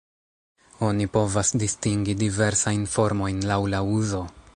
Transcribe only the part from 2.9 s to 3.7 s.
formojn laŭ